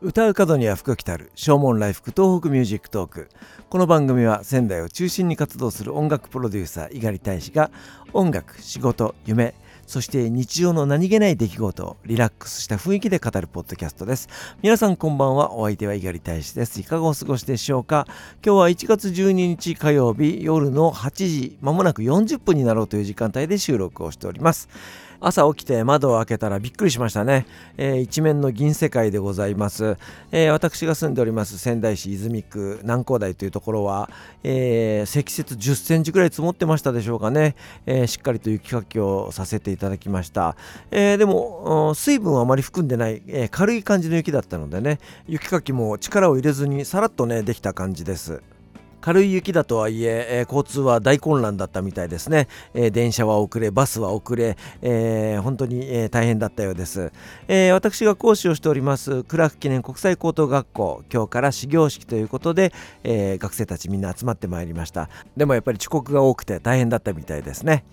[0.00, 3.28] 唱う門には福来たる唱門来福東北ミュージックトーク。
[3.68, 7.72] この番組は仙台を中心に活動する音楽プロデューサー猪狩大使が
[8.12, 9.56] 音楽仕事夢
[9.88, 14.28] そして日常の何気ない出来事をリラックスした雰囲気で語るポッドキャストです。
[14.62, 16.80] 皆さんこんばんはお相手は猪狩大使です。
[16.80, 18.06] いかがお過ごしでしょうか？
[18.46, 24.68] 今日は1月12日火曜日夜の8時まもなく40分になろうという時間帯で収録をしております。
[25.20, 29.96] 朝起きて窓を開けたらびっくりしましたね、えー、一面の銀世界でございます、
[30.30, 34.08] えー、私が住んでおります仙台市泉区南光台というところは、
[34.44, 40.56] えー、積雪10センチぐらい積もってましたでしょうかね、えしっかりと雪かきをさせていただきました、
[40.90, 48.42] えでも水分はあまり含んでない、え軽い感じの雪だったのでね雪かきも力を入れずにさらっとねできた感じです。
[49.00, 57.12] 軽い雪だとはいええー、交通は大混乱だったみたいですね、えー、電車は遅れバスは遅れ、えー、本当に、え大変だったようです、
[57.48, 62.72] え私が講師をしておりますクラーク記念国際高等学校今日から始業式ということで、
[63.04, 65.08] え学生たちみんな集まってまいりました。
[65.36, 67.84] でもやっぱり遅刻が多くて大変だったみたいですね。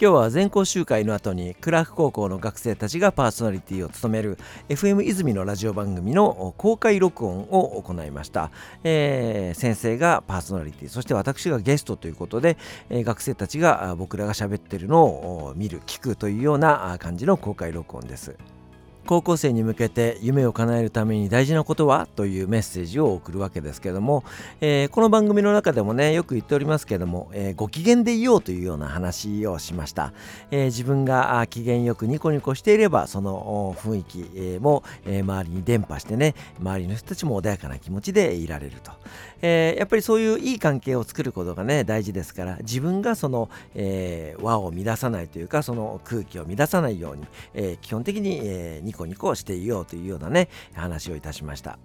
[0.00, 8.50] 今日は全校集会の後にクラーク高校の学生たちがパーソナリティを務める FM 泉のラジオ番組の公開録音を行いました、
[8.82, 12.56] えー、先生がパーソナリティそして私がゲストということで、
[12.90, 18.34] えー、学生たちが僕らが喋ってるのを見る聞くというような感じの公開録音です。
[19.06, 24.24] 高校生に向けて夢を叶えるために大事なことはというメッセージを送るわけですけども、
[24.60, 30.12] えー、この番組の中でもねよく言っておりますけども、えー、ご機嫌でいようというような話をしました、
[30.50, 38.92] えー、自分が機嫌よくニコニコしていればその雰囲気も、え周りに伝播してね周りの人たちも穏やかな気持ちでいられると、
[39.40, 51.78] えやっぱりそういういい関係を作ることがね大事ですから自分がその、え輪を乱さないというかその空気を乱さないように、え基本的に、えニコニコしていようというようなね話をいたしました。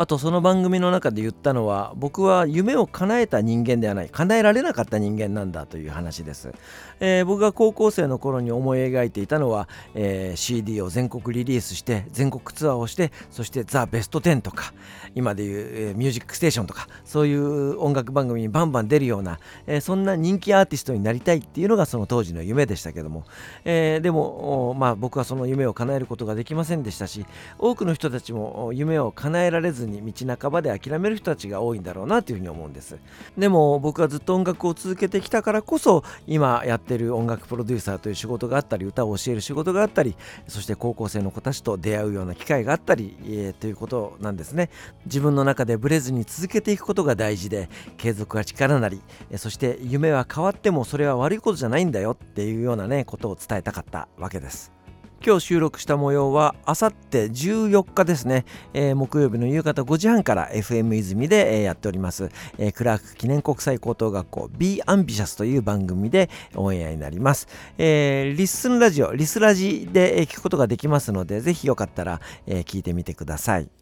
[0.00, 6.54] あとその番組の中で言ったのは僕は夢を叶えた人間ではない叶えられなかった人間なんだという話です、
[7.00, 14.72] えー、僕が高校生の頃に思い描いていたのは、えー、CD を全国リリースして全国ツアーをしてそしてザ・ベスト10とか
[15.14, 23.26] 今でいう、えー、ミュージックステーションとかそういう音楽番組にバンバン出るような、えー、そんな人気アーティストになりたいっていうのがその当時の夢でしたけども、
[23.66, 27.26] えー、でもまあ僕はその夢を叶えることができませんでしたし
[27.58, 32.98] 多くの人たちも夢を叶えられずにに道半ばで諦める人たちが多いんだろうなというふうに思うんです。
[33.36, 40.16] でも僕はずっと音楽を続けてきたからこそ今やってる音楽プロデューサーという仕事があったり歌を教える仕事があったり
[40.48, 44.70] そして高校生の子たちと出会うような機会があったり、えー、ということなんですね。
[45.06, 49.00] 自分の中でブレずに続けていくことが大事で継続が力なり
[49.36, 54.79] そして夢は変わってもそれは悪いことじゃないんだよっていうようなねことを伝えたかったわけです。
[55.24, 73.79] 今日収録した模様はあさって14日ですね、えー、木曜日の夕方5時半から FM 泉で、えー、やっております、えー、クラーク記念国際高等学校 B アンビシャスという番組でオンエアになります、えー、リッスンラジオリスラジで聞くことができますのでぜひよかったら、え聞いてみてください。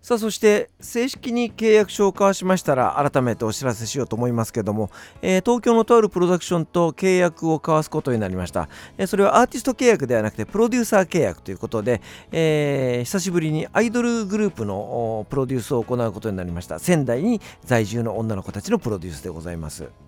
[0.00, 4.90] さあそして正式に契約書を交わしましたら改めてお知らせしようと思いますけども、
[5.22, 12.00] えー、東京のとあるプロダクションと契約を交わすことになりました、えー、それはアーティスト契約ではなくてプロデューサー契約ということで、
[12.32, 16.78] えー、久しぶりにアイドルグループのプロデュースを行うことになりました。
[16.78, 20.07] 仙台に在住の女の子たちのプロデュースでございます。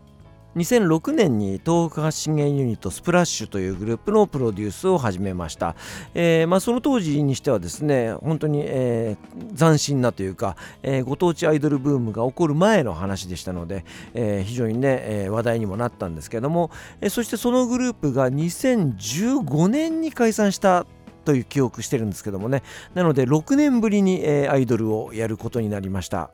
[0.56, 5.76] 2006年に東北発信源ユニットスプラッシュというグループのプロデュースを始めました、
[6.12, 13.84] えー、まあ、その当時にしてはですね本当に、えー、斬新なというか、えー、ご当地アイドルブームが起こる前の話でしたので、
[14.14, 20.86] え非常にね、え話題にもなったんですけども、えそしてそのグループが2015年に解散した
[21.24, 22.62] という記憶してるんですけどもね。
[22.94, 26.30] なので6年ぶりに、えアイドルをやることになりました。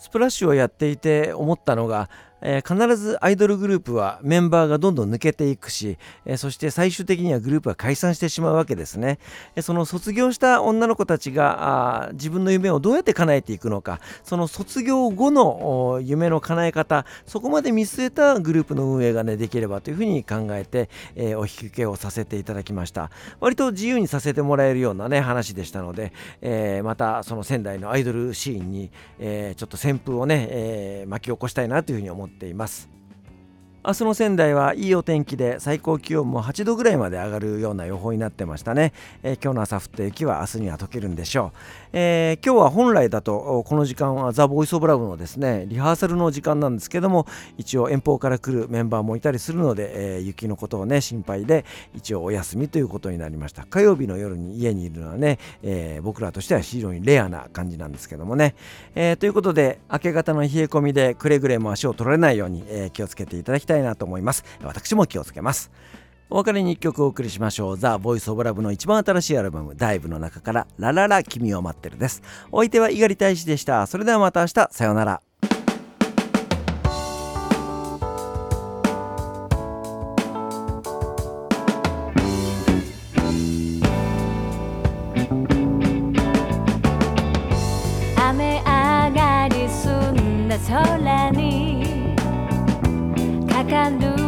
[0.00, 2.08] スプラッシュをやっていて思ったのが
[2.42, 9.18] えー、必ずアイドルグループはメンバーがどんどん抜けていくし、えー、そして最終的にはグループが解散してしまうわけですね。
[9.56, 23.10] えー、その卒業した女の子たちがあ自分の夢をどうやって叶えていくのか、その卒業後の夢の叶え方、そこまで見据えたグループの運営がね、できればというふうに考えて、えお引き受けをさせていただきました。
[23.40, 32.99] 割と自由にさせてもらえるようなね、話でしたので、えまたその仙台のアイドルシーンに、えちょっと旋風をね、え巻き起こしたいなというふうに思ってっています。
[33.82, 38.92] 明日の仙台はいいお天気で最高気温も8度ぐらいまで上がるような予報になってましたね、
[39.22, 41.58] えー、今日の朝降った雪は明日には溶けるんでしょう、
[41.94, 53.64] えー、今日は本来だとこの時間はザ・ボイス・オブ・ラブのですねリハーサルの時間なんですけども一応遠方から来るメンバーもいたりするので、えー、雪のことをね心配で一応お休みということになりました。
[53.64, 58.54] 火曜日の夜に家にいるのはね、え僕らとしては非常にレアな感じなんですけどもね、
[58.94, 65.70] えということで明け方の冷え込みでくれぐれも足を取られないように、え気をつけていただきたいたいなと思います私も気をつけます
[66.32, 67.76] お別れに1曲お送りしましょう。
[67.76, 72.22] ザ・ボイス・オブ・ラブの一番新しいアルバム、ダイブの中から、ラララ君を待ってるです。
[72.52, 73.84] お相手は猪狩大使でした。
[73.88, 75.20] それではまた明日、さようなら。
[88.16, 91.09] 雨上がり澄んだ空
[93.70, 94.19] かか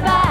[0.00, 0.25] 続